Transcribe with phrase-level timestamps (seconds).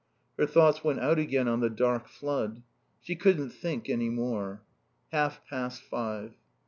[0.39, 2.63] Her thoughts went out again on the dark flood.
[3.01, 4.63] She couldn't think any more.
[5.11, 6.31] Half past five.